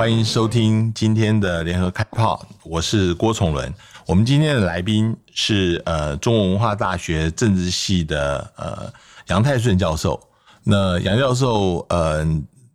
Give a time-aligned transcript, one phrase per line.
[0.00, 3.70] 欢迎收听今天的联合开炮，我是郭崇伦。
[4.06, 8.90] 我们今天的来宾是呃中国文化大学政治系的呃
[9.26, 10.18] 杨泰顺教授。
[10.64, 12.26] 那杨教授呃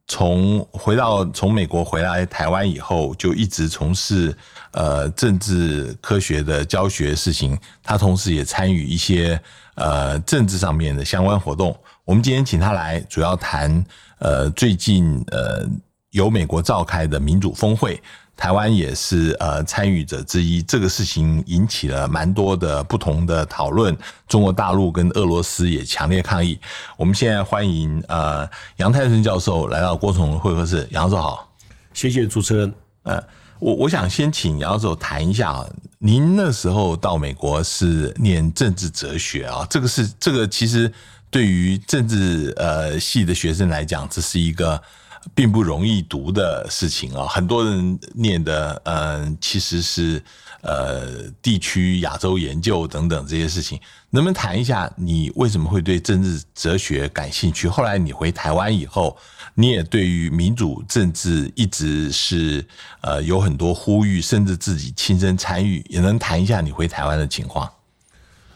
[0.08, 4.32] 从回到从美国回来台湾以后，就一直从事
[4.74, 7.58] 呃政治科学的教学事情。
[7.82, 9.42] 他同时也参与一些
[9.74, 11.76] 呃政治上面的相关活动。
[12.04, 13.84] 我们今天请他来，主要谈
[14.20, 15.68] 呃最近呃。
[16.16, 18.02] 由美国召开的民主峰会，
[18.38, 20.62] 台湾也是呃参与者之一。
[20.62, 26.58] 这个事情引起了蛮多的不同的讨论，中国大陆跟俄罗斯也强烈抗议。
[26.96, 30.88] 我们现在欢迎呃杨泰顺教授来到郭崇会客室。
[30.92, 31.54] 杨教授好，
[31.94, 32.74] 谢谢主持人。
[33.04, 33.22] 呃，
[33.60, 35.68] 我我想先请杨教授谈一下啊，
[36.00, 40.90] 您那时候到美国是念政治哲学啊，这个是这个其实
[41.30, 44.82] 对于政治呃系的学生来讲，这是一个。
[45.34, 50.24] 并不容易读的事情啊，很多人念的，嗯，其实是
[50.62, 53.80] 呃地区亚洲研究等等这些事情。
[54.12, 57.68] 能不能谈一下你为什么会对政治哲学感兴趣？
[57.68, 59.18] 后来你回台湾以后，
[59.56, 62.66] 你也对于民主政治一直是
[63.02, 67.70] 呃有很多呼吁，甚至自己亲身参与，也能谈一下你回台湾的情况？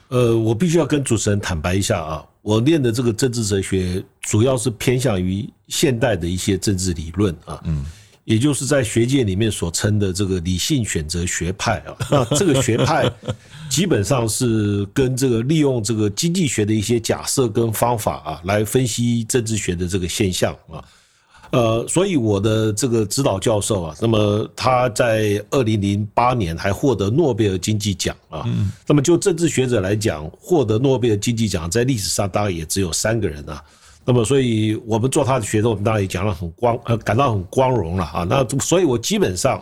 [0.10, 2.24] 呃，我必须要跟主持人坦白一下啊。
[2.50, 7.86] 我念的这个政治哲学，主要是偏向于现代的一些政治理论啊，嗯，
[8.26, 11.96] 也就是在学界里面所称的这个理性选择学派啊。
[12.10, 13.08] 那这个学派
[13.70, 20.84] 基本上是跟这个利用这个经济学的一些假设跟方法啊，来分析政治学的这个现象啊。
[21.52, 28.44] 呃，所以我的这个指导教授啊，那么他在二零零八年还获得诺贝尔经济奖啊。
[28.46, 28.72] 嗯。
[28.88, 33.64] 那么就政治学者来讲，获得诺贝尔经济奖在历史上当然也只有三个人啊。
[34.06, 38.24] 那么，所以我们做他的学生，我们当然也讲了很光呃，感到很光荣了啊。
[38.30, 39.62] 那所以我基本上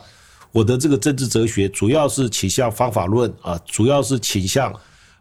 [0.52, 4.73] 我的这个政治哲学主要是倾向方法论啊，主要是倾向。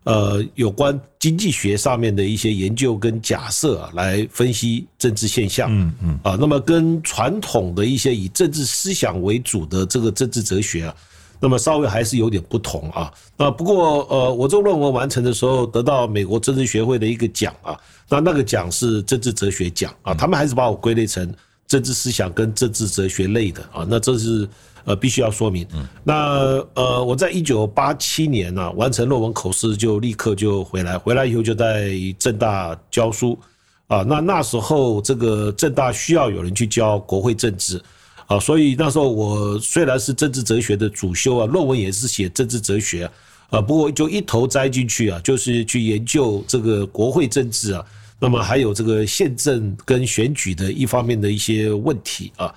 [0.07, 5.69] 呃，有关经济学上面的一些研究跟假设啊，来分析政治现象。
[5.69, 6.21] 嗯嗯。
[6.23, 10.95] 啊，那么跟传统的一些以政治思想为主的这个政治哲学啊，
[11.41, 13.13] 那么稍微还是有点不同啊。
[13.37, 17.77] 那不过呃，我这个论文完成的时候，得到美国政治学会的一个奖啊，
[18.09, 21.35] 那那个奖是政治哲学奖啊，他们还是把我归类成
[21.67, 23.85] 政治思想跟政治哲学类的啊。
[23.89, 24.49] 那这是。
[24.87, 25.67] 呃，必须要说明。
[26.05, 30.97] 那呃，我在一九八七年呢完成论文口试，就立刻就回来。
[30.97, 33.37] 回来以后就在正大教书
[33.89, 34.03] 啊。
[34.03, 37.83] 那那时候这个正大需要有人去教国会政治
[38.29, 43.11] 啊，所以那时候我虽然是政治哲学的主修啊，论文也是写政治哲学
[43.51, 47.85] 啊，不过就一头栽进去啊，就是去研究这个国会政治啊，
[48.21, 52.55] 那么还有这个宪政跟选举的一方面的一些问题啊。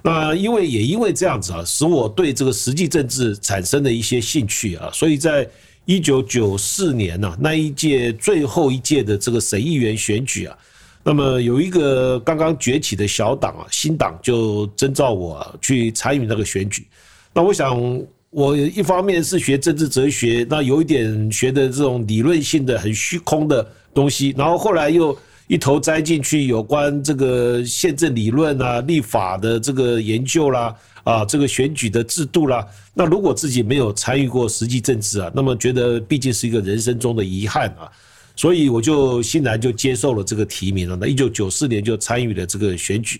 [0.00, 5.46] 那因为也因为这样子啊，使我对这个实际政治产生了一些兴趣啊，所以在
[5.86, 10.56] 一九九四年呢，那一届最后一届的这个省议员选举啊，
[11.02, 16.86] 那么有一个刚刚崛起的小党啊，新党就征召我去参与那个选举。
[17.34, 18.00] 那我想，
[18.30, 25.18] 我一方面是学政治哲学，那有一点学的这种理论性的很虚空的东西，然后后来又。
[25.48, 32.64] 一头栽进去，有关这个宪政理论啊、立法的这个研究啦，啊，这个选举的制度啦。
[32.92, 37.90] 那如果自己没有参与过实际政治啊，那么觉得毕竟是一个人生中的遗憾啊，
[38.36, 40.94] 所以我就欣然就接受了这个提名了。
[41.00, 43.18] 那一九九四年就参与了这个选举，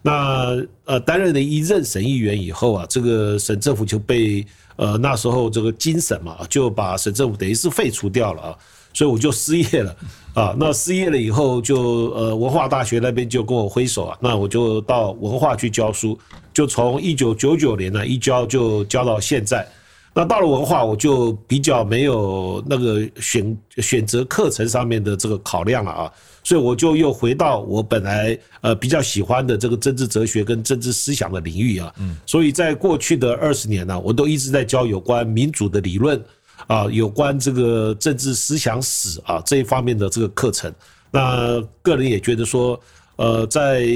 [0.00, 4.42] 那呃担任了一任省议员以后啊，这个省政府就被
[4.76, 8.58] 呃那时候这个精省嘛，就把省政府等于是废除掉了啊。
[8.96, 9.96] 所以我就失业了，
[10.32, 16.18] 啊，那失业了以后，就呃文化大学那边就跟我挥手啊，那我就到文化去教书，
[16.54, 19.68] 就从一九九九年呢一教就教到现在。
[20.14, 36.18] 那到了文化，我就比较没有那个选选择课程上面的这个考量了啊，所以我就又回到我本来呃比较喜欢的这个政治哲学跟政治思想的领域啊，嗯，所以在过去的二十年呢，我都一直在教有关民主的理论。
[36.66, 40.72] 啊，有关这个政治思想史啊这一方面的这个课程，
[41.10, 42.80] 那个人也觉得说，
[43.16, 43.86] 呃，在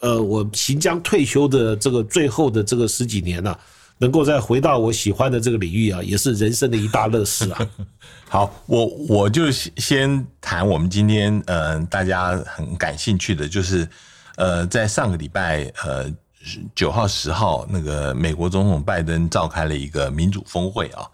[0.00, 3.56] 呃我行将退休的这个最后的这个十几年呢，
[3.98, 7.68] 能够再回到我喜欢的这个领域啊，也是人生的一大乐事啊。
[8.28, 13.88] 好，我我就先谈我们今天呃大家很感兴趣的，就是
[14.36, 16.12] 呃在上个礼拜呃
[16.74, 21.08] 九号十号那个美国总统拜登召开了一个民主峰会啊。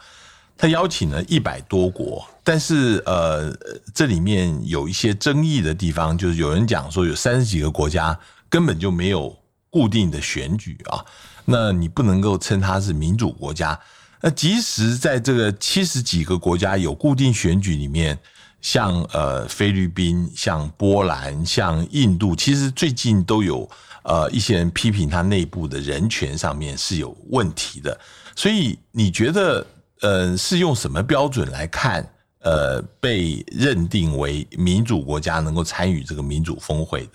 [0.61, 3.51] 他邀请了一百多国，但是呃，
[3.95, 8.19] 这里面有一些争议的地方，就是有人讲说有三十几个国家
[8.51, 9.35] 根本就没有
[9.71, 11.03] 固定的选举啊，
[11.47, 13.81] 那你不能够称它是民主国家。
[14.21, 18.19] 那即使在这个七十几个国家有固定选举里面，
[18.61, 23.67] 像呃菲律宾、像波兰、像印度，其实最近都有
[24.03, 27.99] 呃一些人批评它内部的人权上面是有问题的。
[28.37, 29.67] 所以你觉得
[30.00, 32.06] 呃是用什么标准来看
[32.43, 37.12] 呃被认定为民主国家能够参与这个民主峰会的？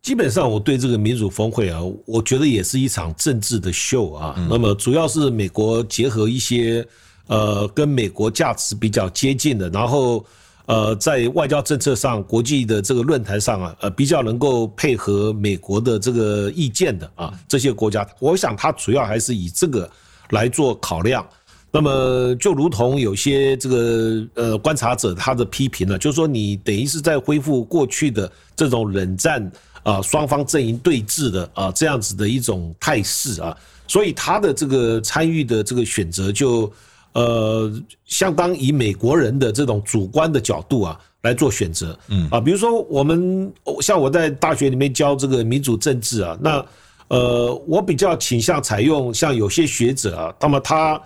[0.00, 4.34] 基本上，我对这个民主峰会啊，我觉得也是一场政治的秀啊。
[4.50, 6.86] 那么，主要是美国结合一些
[7.26, 10.22] 呃跟美国价值比较接近的，然后
[10.66, 19.90] 呃在外交政策上、国际的这个论坛上啊，呃比较能够配合美国的这个意见的啊这些国家，我想它主要还是以这个
[20.30, 21.26] 来做考量。
[21.74, 29.52] 那么，就如同有些这个呃观察者他的批评呢，就是说你等于是在恢复过去的这种冷战。
[29.84, 33.54] 啊，双方阵营对峙的啊，这样子的一种态势啊，
[33.86, 36.72] 所以他的这个参与的这个选择就
[37.12, 37.70] 呃，
[38.06, 46.64] 相当以美国人的这种主观的角度啊来做选择，嗯啊，比如说我们像我在大学里面教这个民主政治啊，那
[47.08, 50.98] 呃，我比较倾向采用像有些学者啊，那么他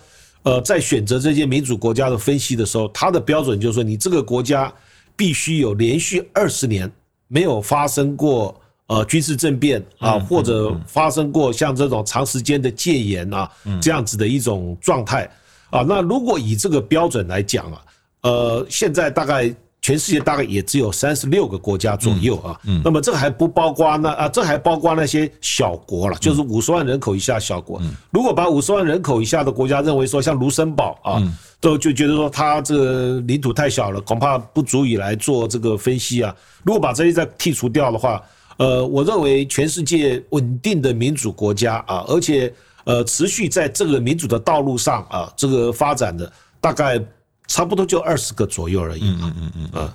[0.48, 4.72] 呃在选择这些民主国家的分析的时候，他的标准就是说，你这个国家
[5.14, 6.90] 必须有连续二十年
[7.28, 8.58] 没有发生过。
[8.90, 13.50] 呃，军事政变啊，或者发生过像这种长时间的戒严啊，
[13.82, 15.30] 这样子的一种状态
[15.68, 15.84] 啊。
[15.86, 17.84] 那如果以这个标准来讲啊，
[18.22, 22.58] 呃，现在大概全世界大概也只有三十六个国家左右啊。
[22.84, 27.80] 那么这还不包括那啊，这还包括那些小国了，就是五十万人口以下小国。
[28.10, 31.22] 如果把五十万人口以下的国家认为说像卢森堡啊，
[31.60, 36.34] 都就觉得说它这个领土太小了，恐怕不足以来做这个分析啊。
[36.64, 38.22] 如果把这些再剔除掉的话，
[38.58, 42.52] 呃，我认为全世界稳定的民主国家啊，而且
[42.84, 46.30] 呃持续在这个民主的道路上啊，这个发展的
[46.60, 47.00] 大概
[47.48, 49.00] 差不多就二十个左右而已。
[49.02, 49.92] 嗯嗯嗯嗯。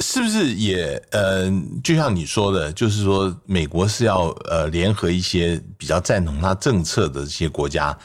[0.00, 1.52] 是不是也呃，
[1.84, 7.96] 就像你说的，就是说美国是要呃联合一些比较赞同他政策的这些国家。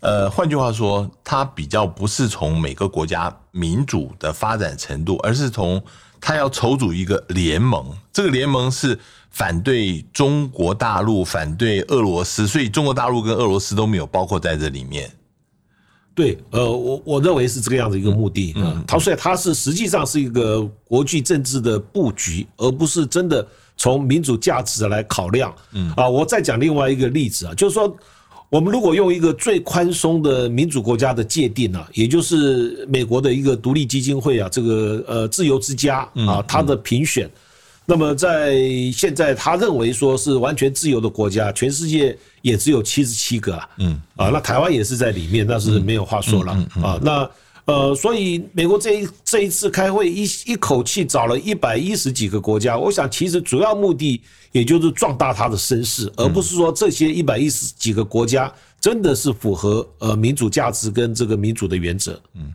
[0.00, 5.82] 呃，换句话说，他比较不是从每个国家民主的发展程度，而是从
[6.20, 7.94] 他要筹组一个联盟。
[8.12, 8.98] 这个联盟是。
[9.34, 15.10] 反对中国大陆，反对俄罗斯，所以中国大陆跟俄罗斯都没有包括在这里面。
[16.14, 18.84] 对，呃，我我认为是这个样子一个目的啊。
[18.86, 25.54] 他所以他是实际上是一个国际政治的布局，而不是真的从民主价值来考量。
[25.72, 27.96] 嗯啊，我再讲另外一个例子啊，就是说，
[28.50, 37.30] 我们如果用一个最宽松的民主国家的界定啊，也就是美国的一个独立基金会啊，这个呃自由之家啊，它的评选。
[37.84, 38.54] 那么在
[38.94, 46.98] 现在，他认为说是完全自由的国家，全世界也只有七十七个啊，嗯啊，那台湾也是在里面，那是没有话说了啊。
[47.02, 47.28] 那
[47.64, 54.20] 呃，所以美国这一这一次开会一一口气找了一百一十几个国家，我想其实主要目的
[54.52, 58.50] 也就是壮大他的声势，而不是说这些一百一十几个国家
[58.80, 62.20] 真的是符合呃民主价值跟这个民主的原则。
[62.34, 62.52] 嗯，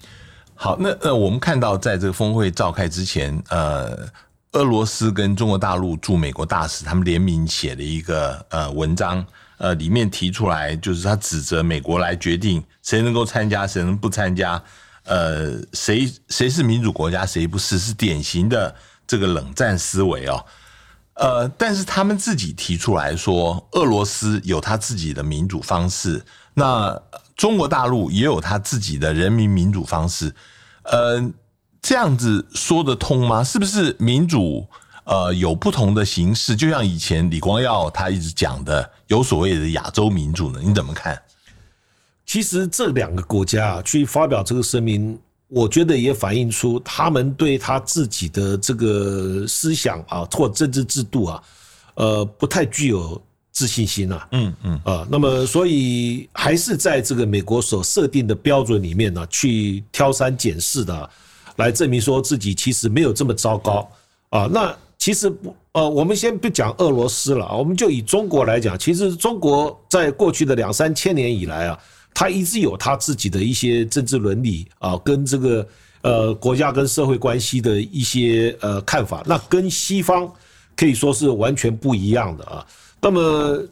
[0.55, 4.07] 好，那呃，我们看到在这个峰会召开之前，呃。
[4.53, 9.23] 俄罗斯跟中国大陆驻美国大使他们联名写了一个呃文章，
[9.57, 14.61] 呃，里面提出来就是他指责美国来决定谁能够参加，谁能不参加，
[15.03, 18.73] 呃，谁谁是民主国家，谁不是，是典型的
[19.05, 20.43] 这个冷战思维哦。
[21.15, 26.23] 呃，但是他们自己提出来说，俄罗斯有他自己的民主方式，
[26.53, 26.99] 那
[27.35, 30.33] 中国大陆也有他自己的人民民主方式，
[30.83, 31.31] 呃。
[31.81, 33.43] 这样子说得通吗？
[33.43, 34.67] 是不是民主
[35.05, 36.55] 呃有不同的形式？
[36.55, 40.59] 就像以前李光耀他一直讲的，有所谓的亚洲民主呢？
[40.61, 41.21] 你怎么看？
[42.25, 45.17] 其实这两个国家去发表这个声明，
[45.47, 51.41] 我觉得也反映出他们对他自己的这个思想啊或政治制度啊，
[51.95, 53.21] 呃，不太具有
[53.53, 54.27] 自信心啊。
[54.31, 61.09] 嗯嗯啊，那么所以还是在这个美国所设定的标准里面呢，去挑三拣四的。
[61.57, 63.87] 来证明说自己其实没有这么糟糕
[64.29, 64.49] 啊！
[64.51, 71.79] 那其实不呃，我们先不讲俄罗斯了，我们就以中国来讲，其实中国在过去的两三千年以来啊，
[72.13, 75.67] 它一直有它自己的一些政治伦理啊，跟这个
[76.01, 80.31] 呃国家跟社会关系的一些呃看法，那跟西方
[80.75, 82.65] 可以说是完全不一样的啊。
[83.01, 83.63] 那么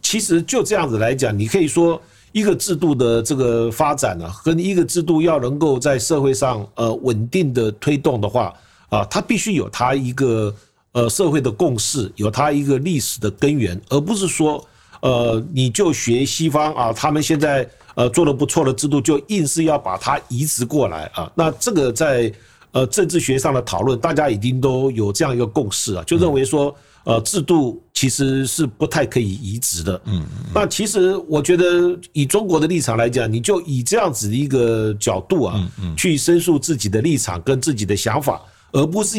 [0.00, 2.00] 其实就这样子来讲，你可以说。
[2.32, 8.54] 一个制度的这个发展呢，跟一个制度要能够在社会上呃稳定的推动的话
[8.88, 10.54] 啊，它必须有它一个
[10.92, 14.64] 呃社会的共识，有它一个历史的根源，而不是说
[15.00, 21.30] 呃你就学西方啊，他们现在呃做的不错的制度，就硬是要把它移植过来啊。
[21.34, 22.32] 那这个在
[22.72, 26.74] 呃政治学上的讨论，大家已经都有这样一个共识啊，就认为说。
[27.04, 29.98] 呃，制度其实是不太可以移植的。
[30.04, 30.22] 嗯，
[30.54, 39.18] 那其实我觉得，以中国的立场来讲，你就以这样子的一个角度啊，去申诉自己的立场跟自己的想法，而不是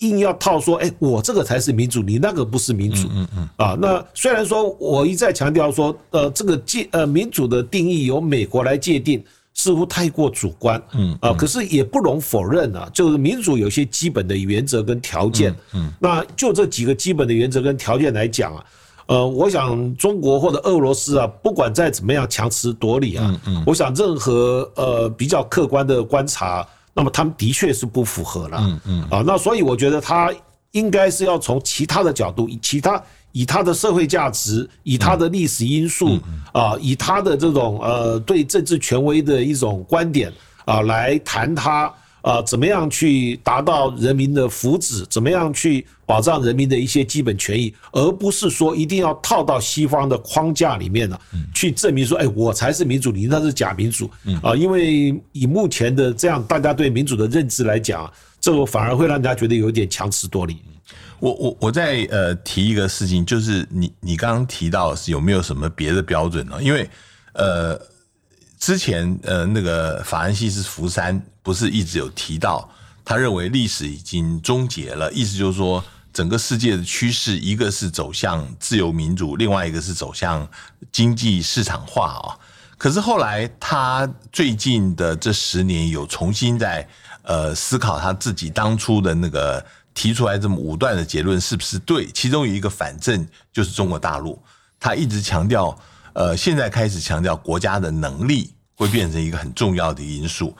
[0.00, 3.08] 硬要套说，哎，我这个才是民主，你那个不是民主。
[3.10, 3.48] 嗯嗯。
[3.56, 9.24] 啊，那虽然说我一再强调说，呃，这个界呃民主的定义由美国来界定。
[9.54, 18.64] 似乎太过主观，嗯啊，可是也不容否认啊，就是民主有些基本的原则跟条件，嗯，那就这几个基本的原则跟条件来讲啊，
[19.06, 30.32] 呃，我想中国或者俄罗斯啊，不管再怎么样强词夺理啊，嗯嗯，我想任何呃比较客观的观察，那么他们的确是不符合了，嗯嗯，啊，那所以我觉得他
[30.70, 33.02] 应该是要从其他的角度，以其他。
[33.32, 36.18] 以他的社会价值，以他的历史因素
[36.52, 40.32] 啊，以他的这种呃对政治权威的一种观点
[40.64, 51.18] 啊，来谈他啊怎么样去达到人民的福祉，怎么样去保障人民的一些基本权益，而不是说一定要套到西方的框架里面呢，
[51.54, 54.10] 去证明说，哎，我才是民主，你那是假民主
[54.42, 54.54] 啊。
[54.54, 58.08] 因为以目前的这样大家对民主的认知来讲，
[58.40, 60.58] 这个反而会让人家觉得有点强词夺理。
[61.22, 66.60] 我我我再呃提一个事情，就是你你刚刚提到是有没有什么别的标准呢？
[66.60, 66.90] 因为
[67.34, 67.80] 呃
[68.58, 72.68] 之前呃那个法兰西斯福山不是一直有提到，
[73.04, 80.44] 他认为历史已经终结了，意思就是说整个世界的趋势一个是走向自由民主，另外一个是走向
[80.90, 82.34] 经济市场化啊。
[82.76, 86.84] 可是后来他最近的这十年有重新在
[87.22, 89.64] 呃思考他自己当初的那个。
[89.94, 92.06] 提出来这么武断的结论是不是对？
[92.12, 94.42] 其中有一个反正就是中国大陆，
[94.80, 95.78] 他一直强调，
[96.14, 100.56] 呃，现在开始强调国家的能力会变成一个很重要的因素。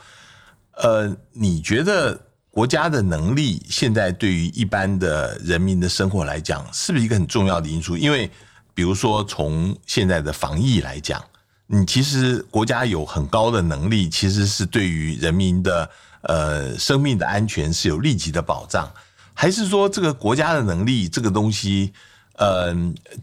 [0.77, 7.97] 呃，你觉得国家的能力现在对于一般的人民的生活来讲，是不是一个很重要的因素？
[7.97, 8.29] 因为
[8.73, 11.23] 比如说从现在的防疫来讲，
[11.67, 15.89] 你其实国家有很高的能力，其实是对于人民的
[16.21, 18.91] 呃生命的安全是有立即的保障。
[19.33, 21.91] 还是说这个国家的能力这个东西，
[22.37, 22.73] 呃，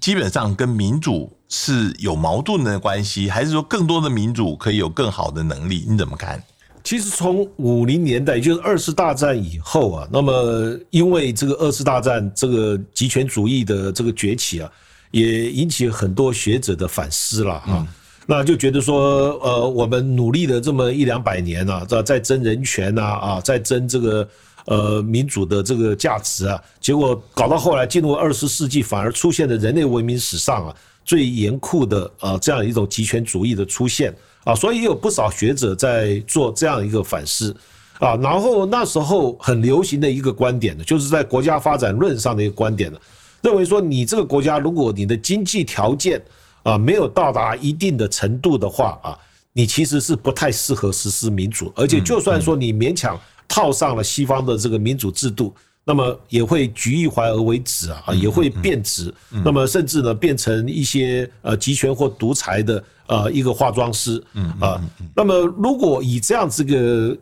[0.01, 5.87] 基本上跟民主是有矛盾的关系，还是说更多的民主可以有更好的能力？
[5.89, 6.43] 你怎么看？
[6.83, 14.71] 其实从五零年代，也就是二次大战以后啊，那么因为这个二次大战这个极权主义的这个崛起啊，
[15.11, 17.87] 也引起很多学者的反思了哈。
[18.27, 24.29] 那就觉得说，呃，我们努力了这么一两百年啊，在在争人权呐啊，在争这个。
[24.67, 34.15] 呃，民主的这个价值啊，结果搞到后来进入二十世纪，反而出现了人类文明史上啊最严酷的呃这样一种极权主义的出现
[34.45, 37.57] 啊，所以有不少学者在做这样一个反思
[37.99, 38.15] 啊。
[38.17, 42.99] 然后那时候很流行的一个观点呢，就是在国家发展论上的一个观点呢，
[43.41, 46.23] 认为说你这个国家如果你的经济条件
[46.63, 49.19] 啊没有到达一定的程度的话啊，
[49.55, 53.19] 你其实是不太适合实施民主，而且就算说你勉强。
[53.51, 55.53] 套上了西方的这个民主制度，
[55.85, 59.13] 那么也会举一怀而为止啊，也会变质，
[59.45, 64.23] 那么甚至呢变成一些呃集权或独裁的呃一个化妆师
[64.61, 64.81] 啊。
[65.17, 67.19] 那么如果以这样子个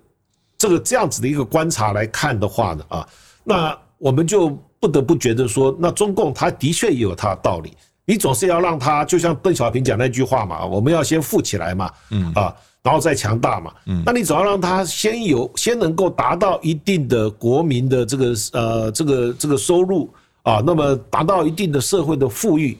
[0.59, 3.09] 这个这样子的一个观察来看的话呢啊，
[3.43, 7.73] 那我们就不得不觉得说，那中共他的确也有他的道理。
[8.05, 12.55] 你总是要让他，就像邓小平讲那句话嘛，我们要先富起来嘛，嗯啊。
[12.83, 20.09] 然后再强大嘛，嗯，那你总要让他先有，先能够达到一定的国民的这个呃这个这个收入
[20.43, 22.79] 啊，那么达到一定的社会的富裕。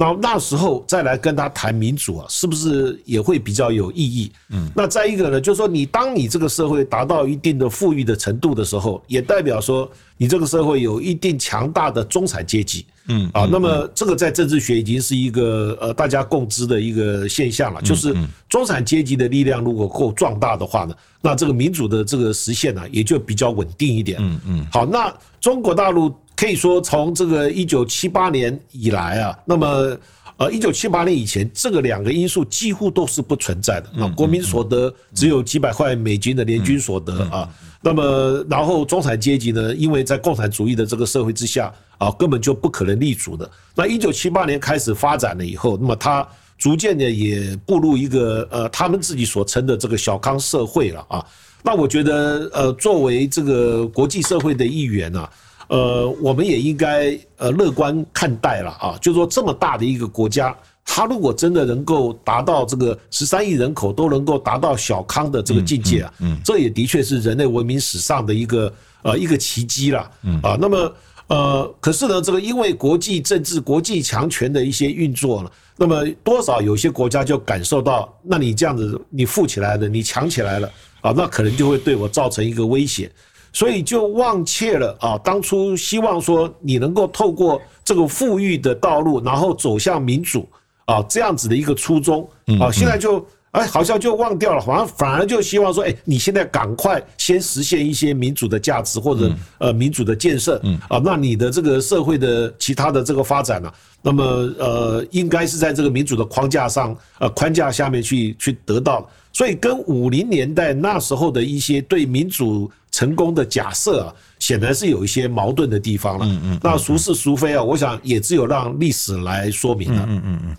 [0.00, 4.30] 那那时候再来跟他谈民主啊，是不是也会比较有意义？
[4.50, 12.86] 嗯，那再一个呢，就是说你当你这个社会达到一定的富裕的程度的时候，也代表说你这个社会有一定强大的中产阶级。
[13.08, 18.14] 嗯啊，那么这个在政治学已经是一个呃大家共知的一个现象了，就是
[18.48, 24.18] 中产阶级的力量如果够壮大的话呢，那这个民主的这个实现呢也就比较稳定一点。
[24.20, 26.14] 嗯嗯，好，那中国大陆。
[26.38, 29.98] 可以说，从这个一九七八年以来啊，那么
[30.36, 33.90] 呃，一九七八年以前，这个两个因素几乎都是不存在的。
[33.92, 43.50] 那国民所得只有几百块美金的年均所得啊，那么然后中产阶级呢，因为在共产主义的这个社会之下啊，根本就不可能立足的。
[43.74, 46.24] 那一九七八年开始发展了以后，那么它
[46.56, 51.26] 逐渐的也步入一个呃，他们自己所称的这个小康社会了啊。
[51.64, 55.28] 那我觉得呃，作为这个国际社会的一员呢。
[55.68, 60.56] 呃，我们也应该呃乐观看待了啊，就说这么大的一个国家。
[60.90, 68.72] 他如果真的能够达到这个十三亿人口都能够达到小康的这个境界啊，嗯，这也的确是人类文明史上的一个
[69.02, 70.40] 呃一个奇迹了，嗯。
[70.40, 70.92] 啊，那么
[71.26, 80.66] 呃，可是呢，这个因为国际政治、国际强权的一些运作了，那么多少有些国家就感受到，那你这样子你富起来了，你强起来了
[81.02, 83.12] 啊，那可能就会对我造成一个威胁，
[83.58, 90.48] 所以就忘却了啊，当初希望说你能够透过这个富裕的道路，然后走向民主。
[90.84, 92.26] 啊，这样子的一个初衷
[92.58, 104.24] 啊，现在就哎，好像就忘掉了，好像反而就希望说，哎，你现在赶快先实现一些民主的价值或者呃民主的建设，啊，那你的这个社会的其他的这个发展呢，那么
[104.58, 116.26] 呃，应该是在这个民主的框架上呃框架下面去去得到，所以跟五零年代那时候的一些对民主成功的假设啊，显然是有一些矛盾的地方了。
[116.26, 117.62] 嗯嗯，那孰是孰非啊？
[117.62, 120.04] 我想也只有让历史来说明了。
[120.08, 120.56] 嗯嗯嗯。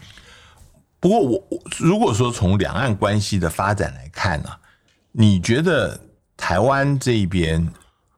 [1.01, 1.43] 不过，我
[1.77, 4.49] 如果说从两岸关系的发展来看呢，
[5.11, 5.99] 你觉得
[6.37, 7.69] 台湾这一边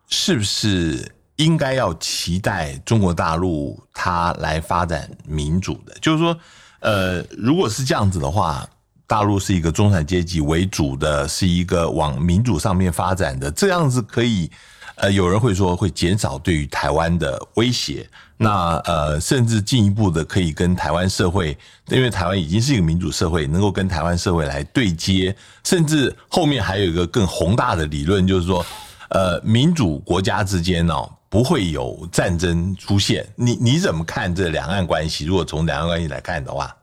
[0.08, 5.98] 是不是应该要期待中国大陆它来发展民主的？
[6.00, 6.38] 就是说，
[6.82, 8.70] 呃，如果是这样子的话，
[9.12, 14.50] 大陆是一个中产阶级为主的，是一个往民主上面发展的，这样子可以。
[14.96, 21.58] 呃，有人会说会减少对于台湾的威胁，那呃，甚至进一步的可以跟台湾社会，
[21.90, 28.64] 因为台湾已经是一个民主社会，能够跟台湾社会来对接，甚至后面还有一个更宏大的理论，就是说，
[29.10, 33.28] 呃，民主国家之间哦不会有战争出现。
[33.36, 35.26] 你你怎么看这两岸关系？
[35.26, 36.74] 如果从两岸关系来看的话？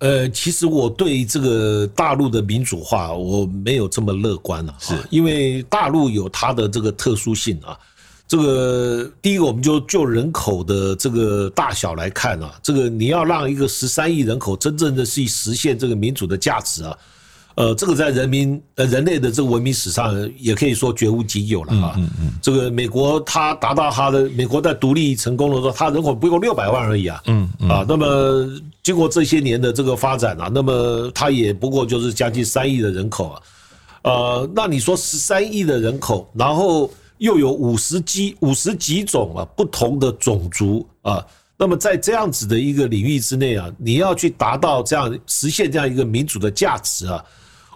[0.00, 7.78] 呃，其实我对这个大陆的民主化我没有这么乐观了，是因为大陆有它的这个特殊性啊。
[8.26, 16.96] 这个第一个，我们就就人口的这个大小来看啊，这个你要让一个十三亿人口真正的去实现这个民主的价值啊。
[17.60, 21.94] 呃，这个在人民呃人类的这个文明史上也可以说绝无仅有了啊。
[21.98, 22.32] 嗯嗯。
[22.40, 27.22] 这个美国它达到它的美国在独立成功的时候，它人口不过六百万而已啊。
[27.26, 27.68] 嗯嗯。
[27.68, 28.48] 啊，那么
[28.82, 33.42] 经过这些年的这个发展啊，那么它也不过就是将近三亿的人口啊。
[34.04, 41.22] 呃，那你说十三亿的人口，然后又有五十几五十几种啊不同的种族啊，
[41.58, 47.22] 那么在这样子的一个领域之内啊，你要去达到这样实现这样一个民主的价值啊。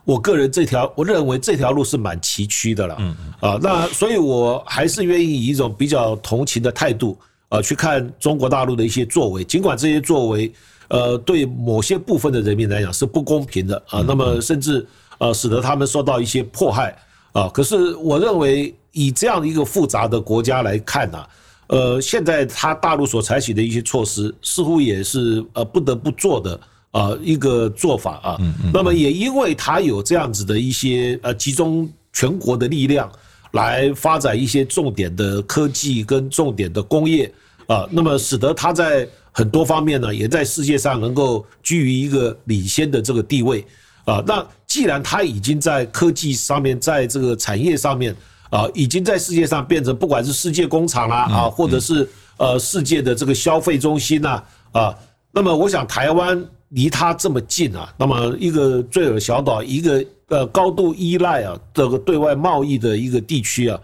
[0.04, 10.52] 我个人这条，我认为这条路是蛮崎岖的了，嗯嗯，啊，那所以我还是愿意以一种比较同情的态度，呃，去看中国大陆的一些作为，尽管这些作为，
[10.88, 14.86] 呃，对某些部分的人民来讲是不公平的啊，那么甚至
[15.16, 16.94] 呃，使得他们受到一些迫害
[17.32, 21.26] 啊，可是我认为以这样的一个复杂的国家来看呢，
[21.68, 26.60] 呃，现在他大陆所采取的一些措施，似乎也是呃不得不做的。
[26.94, 28.38] 啊，一个做法啊，
[28.72, 33.10] 那么也因为它有这样子的一些呃集中全国的力量
[33.50, 37.28] 来发展一些重点的科技跟重点的工业
[37.66, 43.66] 啊，那么使得它在很多方面呢，也在世界上能够居于一个领先的这个地位
[44.04, 44.22] 啊。
[44.24, 48.14] 那既然它已经在科技上面，在这个产业上面
[48.50, 54.94] 啊，已经在世界上变成不管是世界工厂啦啊，或者是呃世界的这个消费中心呐啊，
[55.32, 56.40] 那么我想台湾。
[56.74, 63.78] 离它这么近啊，那么一个最尔小岛，一个呃高度依赖啊这个对外贸易的一个地区啊，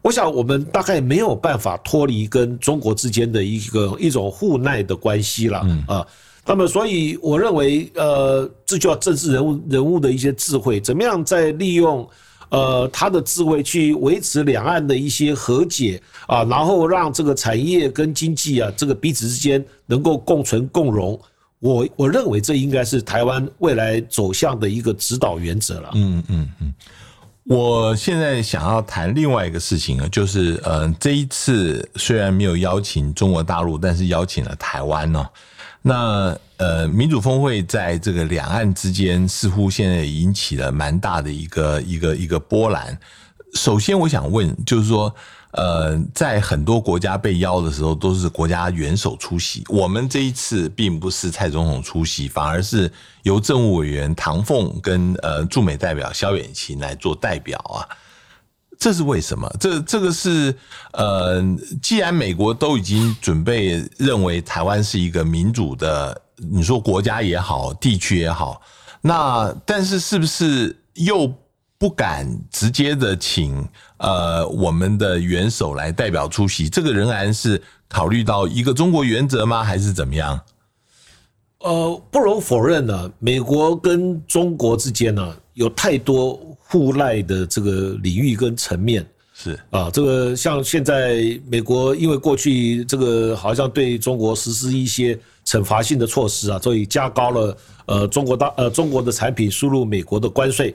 [0.00, 6.06] 我想我们大概没有办法脱离跟中国之间的一个一种互奈的关系了啊。
[6.46, 12.08] 那么所以我认为呃，这就要政治人物人物的一些智慧，怎么样在利用
[12.48, 21.20] 呃他的智慧去维持两岸的一些和解啊，然后让这个产业跟经济啊这个彼此之间能够共存共荣。
[21.60, 25.90] 我我认为这应该是台湾未来走向的一个指导原则了。
[25.94, 26.74] 嗯嗯嗯，
[27.44, 35.26] 我现在想要谈另外一个事情啊，就是呃，这一次虽然没有邀请中国大陆，但是邀请了台湾呢。
[35.82, 42.98] 那呃，民主峰会在这个两岸之间，似乎现在引起了蛮大的一个一个一个波澜。
[43.54, 45.14] 首先，我想问，就是说。
[45.52, 49.64] 呃，在很多国家被邀的时候，都是国家元首出席。
[49.68, 52.90] 我们这一次并不是蔡总统出席，反而是
[53.24, 57.82] 由政务委员唐凤跟呃驻美代表萧远琴来做代表啊。
[58.78, 59.52] 这是为什么？
[59.58, 60.56] 这这个是
[60.92, 61.42] 呃，
[61.82, 68.62] 既然美国都已经准备认为台湾是一个民主的，你说国家也好，地区也好，
[69.00, 71.30] 那但是是不是又
[71.76, 73.68] 不敢直接的请？
[74.00, 79.62] 呃我们的元首来代表出席，这个仍然是考虑到一个中国原则吗？
[79.62, 80.40] 还是怎么样？
[81.60, 89.06] 呃，不容否认呢，美国跟中国之间呢有太多互赖的这个领域跟层面。
[89.34, 100.74] 是啊，这个像现在美国因为过去这个好像对中国实施一些惩罚性的措施啊，所以加高了呃中国大呃中国的产品输入美国的关税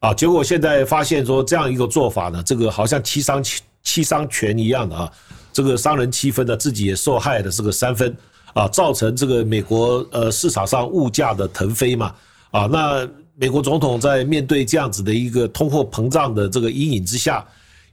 [0.00, 5.12] 啊，结果现在发现说这样一个做法呢，这个好像七伤七七伤拳一样的啊，
[5.52, 8.16] 这个伤人七分呢，自己也受害的这个三分
[8.54, 12.14] 啊，造成这个美国呃市场上物价的腾飞嘛
[12.50, 17.44] 啊，那美国总统在面对这样子的一个通货膨胀的这个阴影之下。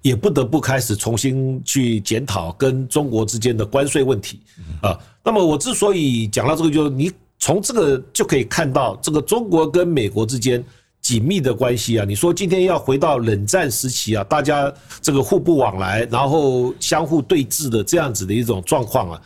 [0.03, 4.41] 也不得不开始重新去检讨跟中国之间的关税问题
[4.81, 4.99] 啊。
[5.23, 10.61] 那么我之所以讲到这个，就是你从这个就可以看到这个中国跟美国之间
[11.03, 12.05] 紧密的关系啊。
[12.05, 19.21] 你说今天要回到冷战时期啊，大家这个互不往来，然后相互对峙的这样子的一种状况啊，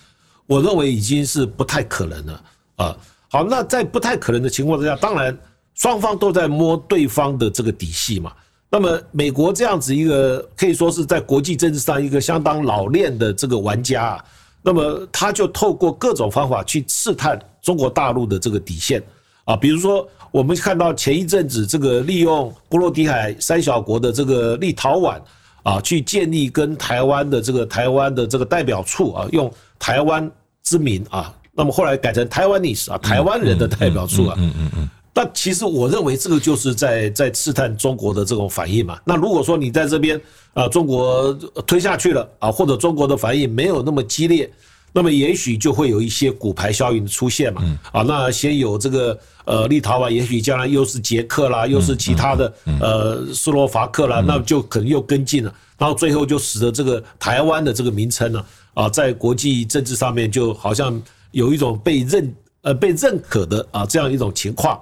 [0.46, 2.44] 我认为已经是不太可能了
[2.76, 2.98] 啊。
[3.30, 5.38] 好，那在不太可能的情况之下，当然
[5.76, 8.34] 双方都在摸对方的这个底细嘛。
[8.70, 14.26] 那么，美国这样子一个可以说是在国际政治上一个相当老练的这个玩家啊，
[14.62, 19.02] 那么他就透过各种方法去试探中国大陆的这个底线
[19.46, 25.20] 啊，比如说我们看到前一阵子这个利用波罗的海三小国的这个立陶宛
[25.64, 30.30] 啊，去建立跟台湾的这个台湾的这个代表处啊，用台湾
[30.64, 34.36] 之名啊，那么后来改成台湾历史啊，台湾人的代表处啊。
[34.38, 34.90] 嗯嗯嗯。
[35.14, 39.00] 那其实我认为这个就是在在试探中国的这种反应嘛。
[39.04, 40.22] 那如果说你在这边
[40.54, 41.34] 啊，中国
[41.66, 44.48] 推下去了啊，或者中国的反应没有那么激烈，
[44.94, 47.62] 那么也许就会有一些骨牌效应的出现嘛。
[47.92, 61.00] 啊，那先有这个呃立陶宛，也许将来又是捷克啦，又是其他的呃斯洛伐克啦，那就可能又跟进了，然后最后就使得这个台湾的这个名称呢啊，在国际政治上面就好像
[61.32, 64.80] 有一种被认呃被认可的啊这样一种情况。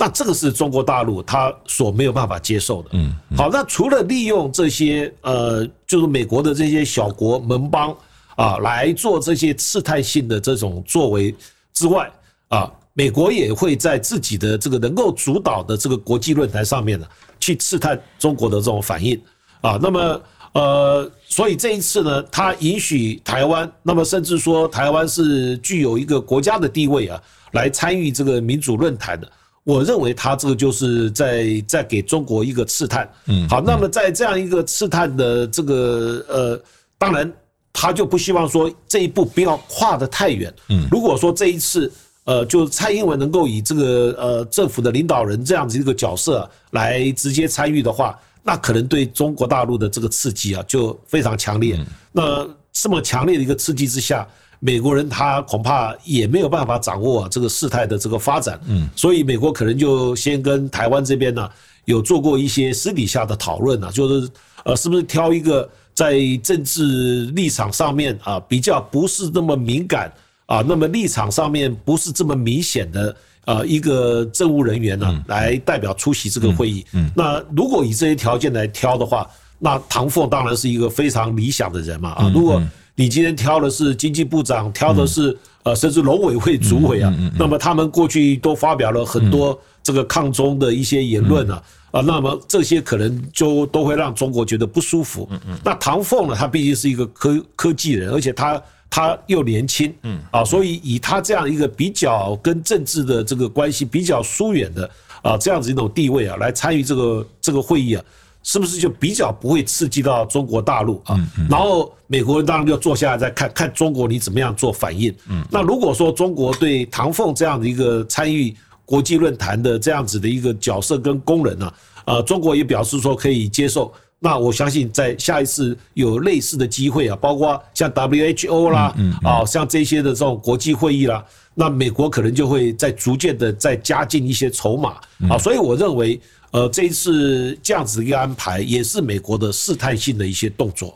[0.00, 2.90] 那这个是中国大陆他所没有办法接受的。
[2.92, 7.92] 嗯，好，那除了利用这些呃，就是美国的这些小国盟邦
[8.38, 11.34] 啊来做这些试探性的这种作为
[11.74, 12.08] 之外
[12.48, 17.06] 啊，美国也会在自己的这个能够主导的这个国际论坛上面呢，
[17.40, 19.20] 去试探中国的这种反应
[19.60, 19.76] 啊。
[19.82, 20.22] 那么
[20.52, 27.20] 呃，所以这一次呢，他允许台湾，那么甚至说台湾是具有一个国家的地位啊，
[27.52, 29.30] 来参与这个民主论坛的。
[29.64, 36.60] 我认为他这个就是在在给中国一个试探，嗯，好，那么在这样一个试探的这个呃，
[36.96, 37.30] 当然
[37.80, 41.90] 他就不希望说这一步不要跨得太远，嗯，如果说这一次
[42.24, 51.78] 呃，就蔡英文能够以这个呃政府的领导人这样子一个角色来直接参与的话，那可能对中国大陆的这个刺激啊就非常强烈，
[52.10, 54.26] 那这么强烈的一个刺激之下。
[54.60, 61.48] 美国人他恐怕也没有办法掌握这个事态的这个发展，嗯，所以美国可能就先跟台湾这边呢
[61.84, 64.28] 有做过一些私底下的讨论呢，就是
[64.64, 70.12] 呃，是不是挑一个在政治立场上面啊比较不是那么敏感
[70.46, 82.62] 啊，那么立场上面不是这么明显的啊一个政务人员呢来代表出席这个会议，嗯，那如果以这些条件来挑的话，那唐凤当然是一个非常理想的人嘛，啊，如果。
[83.00, 95.28] 你今天挑的是经济部长，挑的是呃，甚至农委会主委啊，那么他们过去都发表了很多这个抗中的一些言论啊，啊，那么这些可能就都会让中国觉得不舒服。
[95.62, 108.02] 那唐凤呢，他毕竟是一个科科技人，而且他他又年轻，嗯啊，所以以他这样一个比较跟政治的这个关系比较疏远的啊这样子一种地位啊，来参与这个这个会议啊。
[108.42, 111.18] 是不是就比较不会刺激到中国大陆啊？
[111.50, 115.14] 然后美国人当然就坐下来再看看中国你怎么样做反应。
[115.50, 118.54] 那如果说中国对唐凤这样的一个参与
[118.86, 121.72] 国际论坛的这样子的一个角色跟功能呢，
[122.06, 123.92] 呃，中国也表示说可以接受。
[124.18, 131.22] 那我相信在下一次有类似的机会啊，包括像 WHO 啦，啊，像这些的这种国际会议啦，
[131.54, 134.94] 那美国可能就会在逐渐的再加进一些筹码
[135.28, 135.36] 啊。
[135.36, 136.18] 所以我认为。
[136.50, 140.94] 呃，这一次这样子一个安排，也是美国的试探性的一些动作。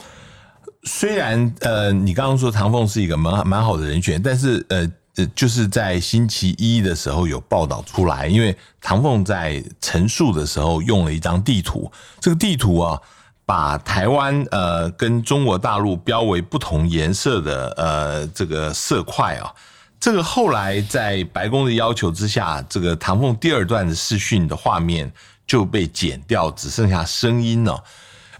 [0.84, 12.98] 虽然呃，你刚刚说唐凤是一个蛮蛮好的人选，但是呃呃，就是在星期一的时候有报道出来，因为唐凤在陈述的时候用了一张地图，这个地图啊，
[13.44, 19.52] 把台湾呃跟中国大陆标为不同颜色的呃这个色块啊。
[20.00, 25.12] 这个后来在白宫的要求之下，这个唐凤第二段的视讯的画面。
[25.52, 27.84] 就被剪掉，只剩下声音了。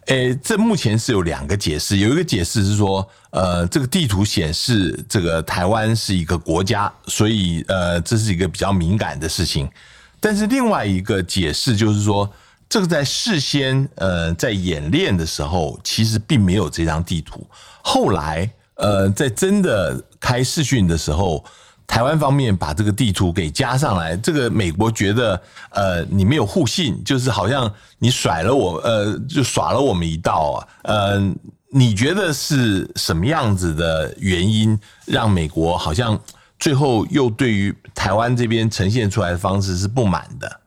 [0.07, 9.68] 诶，这目前是有两个解释，有一个解释是说，呃，这个地图显示这个台湾是一个国家，所以呃，这是一个比较敏感的事情。
[10.20, 12.27] 但是另外一个解释就是说，
[12.66, 17.46] 这个在事先呃在演练的时候，其实并没有这张地图。
[17.83, 21.44] 后来呃，在真的开视讯的时候。
[21.92, 31.35] 台湾方面把这个地图给加上来，这个美国觉得，呃，你没有互信，就是好像你甩了我，呃，就耍了我们一道啊，呃，
[31.70, 36.18] 你觉得是什么样子的原因，让美国好像
[36.59, 40.61] 最后又对于台湾这边呈现出来的方式是不满的？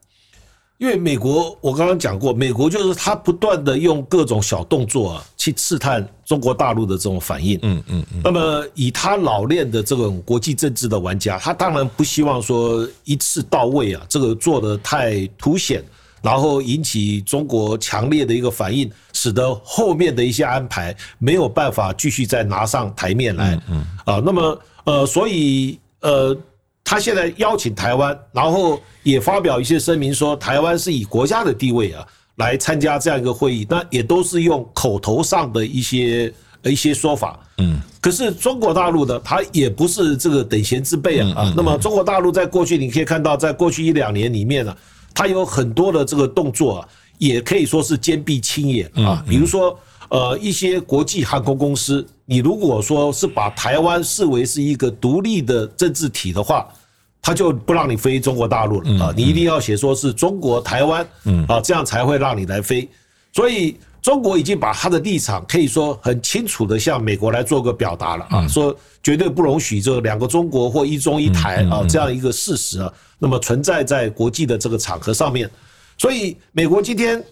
[0.77, 7.57] 因为美国，我刚刚讲过，美国就是他不断的用各种小动作啊，去刺探中国大陆的这种反应。
[7.61, 8.21] 嗯嗯嗯。
[8.21, 15.81] 那么以他老练的这种国际政治的玩家，他当然不希望说一次到位啊，这个做的太凸显，
[16.21, 23.57] 然后引起中国强烈的一个反应，使得后面的一些安排没有办法继续再拿上台面来。
[23.69, 23.85] 嗯。
[24.03, 26.37] 啊，那么呃，所以呃。
[26.85, 36.31] 他现在邀请台湾，然后也发表一些声明，说台湾是以国家的地位啊来参加这样一个会议，那也都是用口头上的一些
[36.63, 37.39] 一些说法。
[37.57, 41.53] 嗯，可是中国大陆的他也不是这个等闲之辈啊啊。
[41.57, 44.77] 那么中国大陆在过去你可以看到，在过去一两年里面呢，
[45.13, 49.25] 他有很多的这个动作啊，也可以说是坚壁清野啊。
[49.27, 52.05] 比如说呃一些国际航空公司。
[52.25, 56.67] 你如果说是把台湾视为是一个独立的政治体的话，
[57.21, 59.13] 他就不让你飞中国大陆了啊！
[59.15, 61.07] 你一定要写说是中国台湾，
[61.47, 62.87] 啊，这样才会让你来飞。
[63.31, 75.49] 所以中国已经把他的立场可以说很清楚的向美国来做个表达了啊，说绝对不容许这两个中国或一中一台啊这样一个事实啊，那么存在在国际的这个场合上面。
[75.97, 77.23] 所以美国今天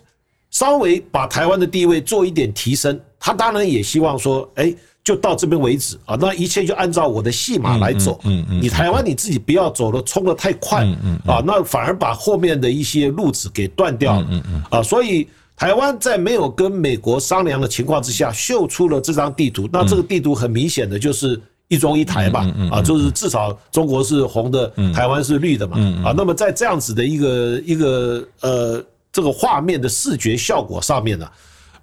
[0.54, 2.98] 稍微把台湾的地位做一点提升。
[3.20, 8.20] 他当然也希望说，哎，就到这边为止啊，那一切就按照我的戏码来走。
[8.24, 14.28] 嗯嗯，你台湾你自己不要走的冲的太快，嗯嗯，啊，那反而把后面的一些路子给断掉了。
[14.30, 19.70] 嗯嗯，啊，所以台湾在没有跟美国商量的情况之下，秀出了这张地图。
[19.72, 21.40] 那这个地图很明显的就是
[21.70, 25.78] 一中一台嘛，啊，就是至少中国是红的，台湾是绿的嘛。
[26.04, 31.26] 啊，那么在这样子的一个一个呃这个画面的视觉效果上面呢？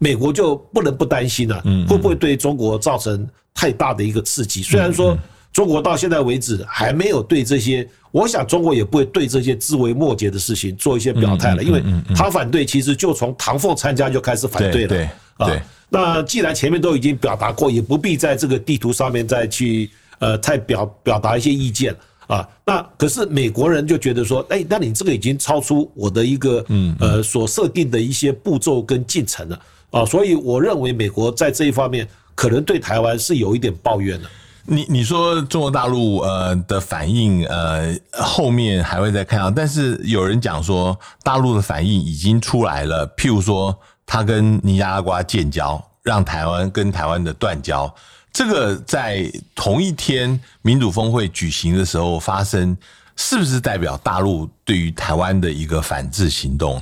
[0.03, 4.63] 美国就不能不担心了，会不会对中国造成太大的一个刺激？
[4.63, 5.17] 虽然说
[5.53, 11.83] 中国到现在为止还没有对这些，我想中国也不会对这些枝微末节的事情做一些表态了，因为
[12.17, 15.09] 他反对其实就从唐凤参加就开始反对了。
[15.39, 21.95] 对，那既然前面都已经表达过，也不必在这个地图上面再去呃再表表达一些意见
[22.35, 22.49] 啊。
[22.65, 29.61] 那可是美国人就觉得说，哎，那你这个已经超出我的一个嗯呃所设定的一些步骤跟进程了。
[29.91, 34.29] 啊，所以我认为美国在这一方面可能对台湾是有一点抱怨的。
[34.67, 47.93] 你你说中国大陆呃的反应呃后面还会再看到，但是有人讲说大陆的反应已经出来了，譬如说他跟尼加拉瓜建交，让台湾跟台湾的断交，
[48.33, 52.77] 这个在同一天民主峰会举行的时候发生，
[53.17, 56.81] 是不是代表大陆对于台湾的一个反制行动？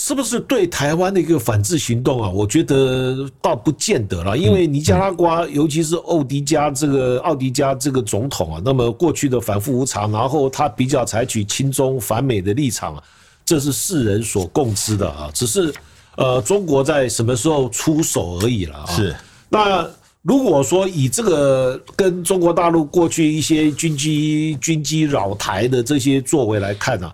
[0.00, 2.30] 是不是对台湾的一个反制行动啊？
[2.30, 12.96] 我觉得倒不见得了，因为尼加拉瓜，尤其是奥迪加这个奥迪加这个总统啊，那么过去的反复无常，然后他比较采取亲中反美的立场，
[13.44, 15.28] 这是世人所共知的啊。
[15.34, 15.74] 只是
[16.16, 18.86] 呃，中国在什么时候出手而已了啊。
[18.86, 19.16] 是。
[19.48, 19.88] 那
[20.22, 27.10] 如果说以这个跟中国大陆过去一些军机军机扰台的这些作为来看呢？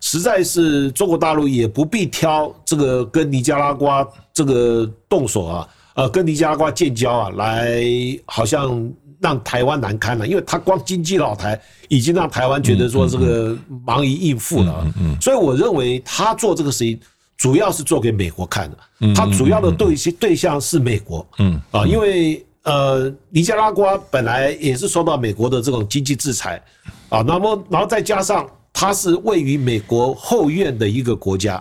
[0.00, 7.82] 实在是中国大陆也不必挑这个跟尼加拉瓜这个动手啊，呃，跟尼加拉瓜建交啊，来
[8.24, 8.88] 好像
[9.20, 14.86] 让台湾难堪了，因为他光经济老台已经让台湾觉得说这个忙于应付了，
[15.20, 17.00] 所以我认为他做这个事情
[17.38, 26.62] 主要是做给美国看的，它主要的对对象是美国，嗯啊，因为呃尼加拉瓜本来也是受到美国的这种经济制裁
[27.08, 28.46] 啊，那么然后再加上。
[28.70, 31.60] 它是位于美国后院的一个国家，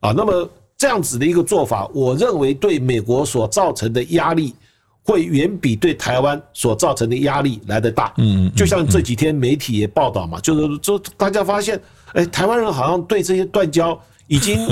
[0.00, 4.54] 啊，那么这样子的一个做法，我认为对美国所造成的压力，
[5.02, 8.14] 会远比对台湾所造成的压力来得大。
[8.16, 11.78] 嗯，就像这几天媒体也报道嘛，就是就大家发现，
[12.14, 14.00] 哎，台湾人好像对这些断交。
[14.26, 14.66] 已经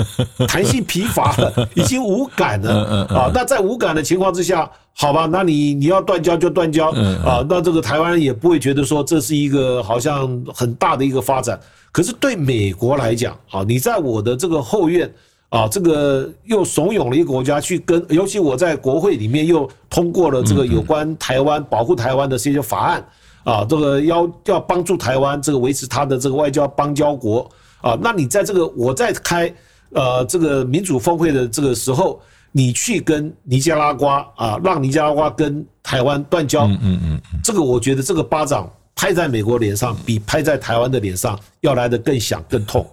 [0.47, 3.31] 弹性疲乏了，已经无感了啊！
[3.33, 6.89] 那在无感的情况之下，好吧，那你你要断交就断交
[7.23, 7.45] 啊！
[7.47, 11.59] 那这个台湾人也不会觉得说这是一个好像很大的一个发展。
[11.91, 15.11] 可是对美国来讲，啊，你在我的这个后院
[15.49, 23.05] 啊，这个又怂恿了一个国家去跟，尤其我在国会里面又通过了这个有关台湾保护台湾的这些法案
[23.43, 27.47] 啊，这个要要帮助台湾这个维持它的这个外交邦交国
[27.83, 29.53] 啊，那你在这个我在开
[29.91, 32.19] 呃这个民主峰会的这个时候，
[32.51, 42.89] 你去跟尼加拉瓜啊，让尼加拉瓜跟台湾断交，嗯嗯嗯，这个我觉得这个巴掌拍在美国脸上，比拍在台湾的脸上要来的更响更痛。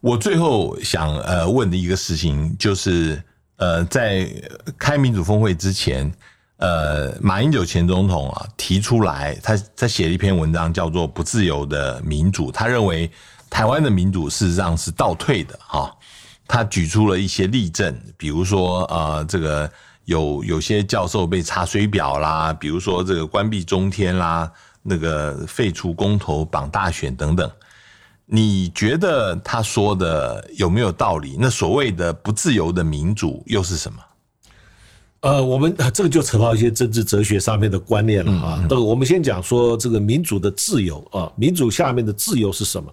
[0.00, 3.20] 我最后想呃问的一个事情就是，
[3.56, 4.28] 呃，在
[4.78, 6.12] 开民主峰会之前，
[6.58, 13.10] 呃，马英九前总统啊提出来，他他写了一篇文章叫做《不自由的民主》，他认为
[13.54, 15.88] 台湾的民主事实上是倒退的哈。
[16.48, 19.70] 他举出了一些例证，比如说呃，这个
[20.06, 24.50] 有有些教授被查水表啦，比如说这个关闭中天啦，
[24.82, 27.48] 那个废除公投、绑大选等等。
[28.26, 31.36] 你觉得他说的有没有道理？
[31.38, 33.98] 那所谓的不自由的民主又是什么？
[35.20, 38.66] 呃，我们这个就扯到一些政治哲学上面的观念了啊。
[38.68, 42.92] 这个我们先讲说这个民主的自由啊，民主下面的自由是什么？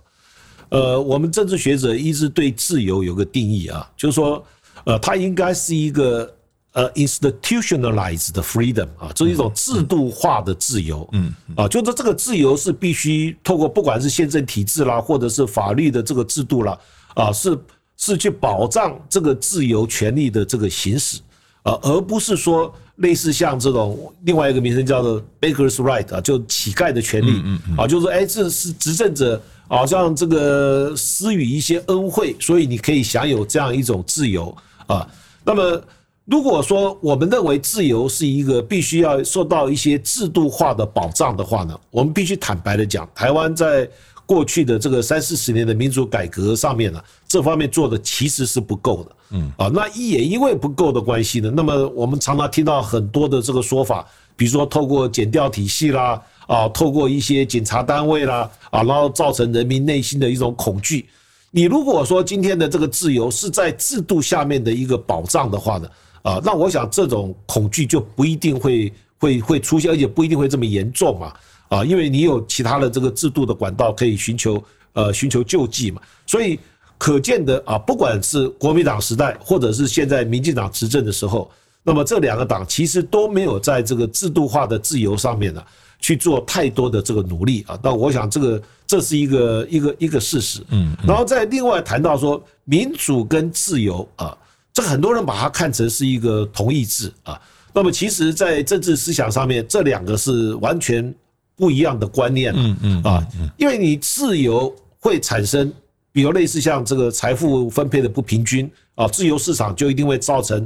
[0.71, 4.43] 呃，我们政治学者一直对自由有个定义啊，就是说，
[4.85, 6.33] 呃，它应该是一个。
[6.73, 11.05] 呃，institutionalized freedom 啊，这是一种制度化的自由。
[11.11, 16.79] 嗯，啊，就是这个自由是必须透过不管是宪政体制啦，或者是法律的这个制度啦，
[17.13, 17.59] 啊，是
[17.97, 21.19] 是去保障这个自由权利的这个行使，
[21.63, 27.41] 啊，而不是说类似像这种另外一个名称叫做 Baker's right 啊，就乞丐的权利。
[27.43, 29.43] 嗯嗯，啊，就是说，哎，这是执政者
[29.77, 34.55] 好像这个施予一些恩惠，所以你可以享有这样一种自由
[34.87, 35.07] 啊，
[35.43, 35.81] 那么。
[36.25, 43.89] 如果说我们认为自由是一个必须要受到一些制度化的保障的话呢，我们必须坦白的讲，台湾在
[44.25, 49.11] 过去的这个三四十年的民主改革上面呢，这方面做的其实是不够的。
[49.31, 54.05] 嗯，啊，那也因为不够的关系呢，那么我们常常听到很多的这个说法，
[54.37, 61.05] 比如说透过减掉体系啦，啊，透过一些检察单位啦，啊，然后造成人民内心的一种恐惧。
[61.49, 65.87] 你如果说今天的这个自由是在制度下面的一个保障的话呢？
[66.23, 71.31] 啊，那我想这种恐惧就不一定会会会出现，而且不一定会这么严重嘛。
[71.69, 74.61] 啊，因为你有其他的这个制度的管道可以寻求
[74.91, 76.01] 呃寻求救济嘛。
[76.27, 76.59] 所以
[76.97, 81.49] 可见的啊，不管是国民党时代，或者是现在民进党执政的时候，
[81.81, 85.63] 那么这两个党其实都没有在这个制度化的自由上面呢
[86.01, 87.79] 去做太多的这个努力啊。
[87.81, 90.61] 那我想这个这是一个一个一个事实。
[90.71, 94.37] 嗯，然后再另外谈到说民主跟自由啊。
[94.73, 97.37] 这很多人把它看成是一个同义字啊，
[97.73, 101.13] 那么其实，在政治思想上面，这两个是完全
[101.57, 105.69] 不一样的观念嗯嗯啊，因为你自由会产生，
[106.13, 110.65] 比如类似像这个财富分配的不平均啊，自由市场就一定会造成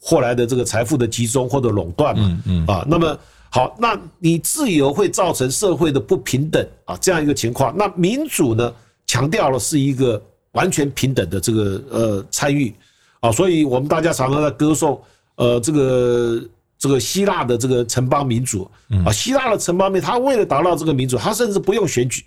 [0.00, 3.18] 后来的这个财富的集中或者垄断嘛嗯嗯啊，那么
[3.50, 8.72] 好，那你自由会造成社会的不平等啊，这样一个情况，那民主呢，
[9.06, 12.72] 强调了是一个完全平等的这个呃参与。
[13.20, 14.98] 啊，所以我们大家常常在歌颂，
[15.34, 16.42] 呃，这个
[16.78, 18.66] 这个希腊的这个城邦民主，
[19.04, 22.24] 啊，希腊的城邦民，他为了达到这个民主，他甚至不用选举，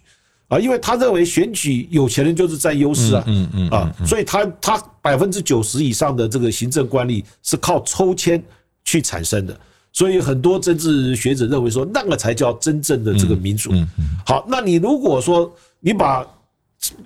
[0.50, 8.40] 啊，因为他认为选举有钱人就是占优势啊，嗯嗯啊，所以他他百分之九十以上的这个行政官吏是靠抽签
[8.84, 9.60] 去产生的，
[9.94, 13.72] 所以很多政治学者认为说，那个才叫真正的这个民主。
[14.26, 16.26] 好，那你如果说你把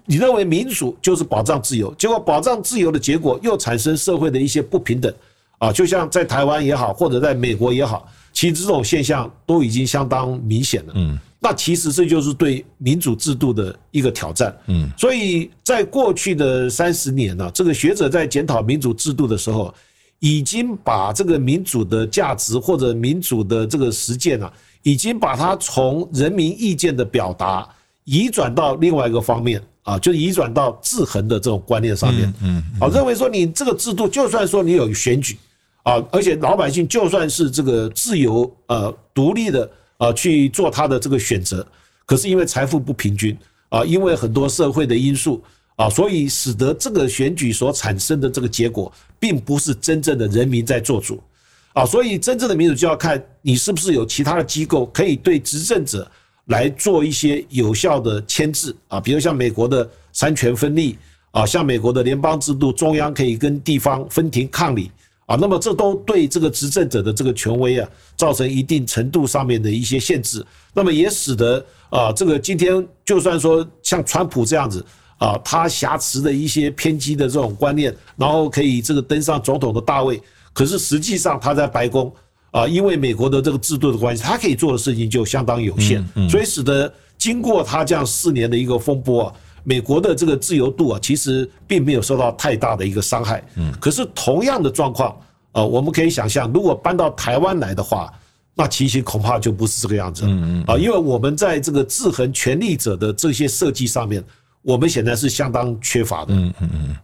[0.05, 5.13] 你认为民主就是保障自由，结果保障自由的结果又产生社会的一些不平等
[5.59, 10.93] 啊，就像在台湾也好，或者在美国也好，其实这种现象都已经相当明显了。
[10.95, 14.55] 嗯，那其实这就是对民主制度的一个挑战。
[14.67, 19.73] 嗯，所以在过去的三十年呢，这个学者在检讨民主制度的时候，
[20.19, 24.51] 已经把这个民主的价值或者民主的这个实践啊，
[24.83, 27.67] 已经把它从人民意见的表达。
[28.09, 32.33] 移转到另外一个方面啊，就移转到制衡的这种观念上面。
[32.41, 35.37] 嗯，啊，认为说你这个制度，就算说你有选举
[35.83, 41.67] 啊，而且老百姓就算是这个自由呃独立的啊去做他的这个选择，
[42.05, 43.37] 可是因为财富不平均
[43.67, 45.43] 啊，因为很多社会的因素
[45.77, 51.23] 啊，所以使得这个选举所产生的这个结果，并不是真正的人民在做主
[51.71, 51.85] 啊。
[51.85, 56.05] 所以真正的民主就要看你是不是有其他的机构可以对执政者。
[56.47, 60.97] 来做一些有效的牵制啊，比如像美国的三权分立
[61.31, 64.89] 啊，像美国的联邦制度，中央可以跟地方分庭抗礼
[65.25, 70.41] 啊，那么这都对这个执政者的这个权威啊，造成一定程度上面的一些限制，
[70.73, 74.81] 那么也使得啊，这个今天就算说像川普这样子
[75.17, 80.21] 啊，他挟持的一些偏激的这种观念，然后可以这个登上总统的大位。
[80.53, 82.11] 可是实际上他在白宫
[82.51, 93.43] 啊，因为美国的这个制度的关系，他可以做的事情就相当有限，所以使得经过他这样四年的一个风波啊，美国的这个自由度啊，其实并没有受到太大的一个伤害。
[93.55, 95.15] 嗯，可是同样的状况
[95.51, 98.11] 啊，我们可以想象，如果搬到台湾来的话，
[98.55, 100.25] 那情形恐怕就不是这个样子。
[100.65, 104.23] 啊，因为我们在这个制衡权力者的这些设计上面。
[104.67, 106.33] 我们显然是相当缺乏的。
[106.33, 106.95] 嗯嗯嗯。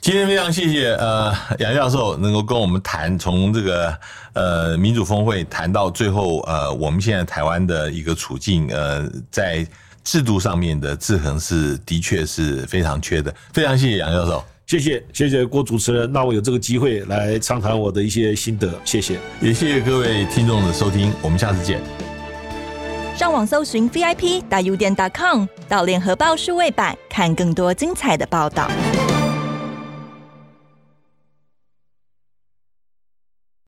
[0.00, 3.98] 今天非常谢谢呃杨教授能够跟我们谈从这个
[4.34, 9.66] 呃民主峰会谈到最后呃我们现在台湾的一个处境呃在
[10.04, 13.34] 制度上面的制衡是的确是非常缺的。
[13.52, 22.13] 非常谢谢杨教授，谢谢谢谢郭主持人，那我有这个机会来畅谈我的一些心得，谢谢，也谢谢各位听众的收听，我们下次见。
[23.16, 28.68] 上网搜寻 VIP 大 U 店 .com，到联合报数位版看更多精彩的报道。